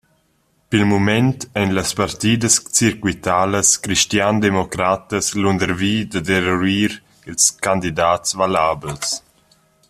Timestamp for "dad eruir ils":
6.11-7.45